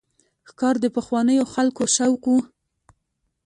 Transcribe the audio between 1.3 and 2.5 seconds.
خلکو شوق و.